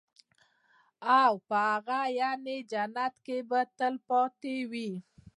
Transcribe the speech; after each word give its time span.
او 1.19 1.31
په 1.47 1.57
هغه 1.71 1.99
يعني 2.19 2.55
جنت 2.71 3.13
كي 3.25 3.37
به 3.49 3.59
تل 3.65 3.75
تلپاتي 3.79 4.57
وي 4.71 4.91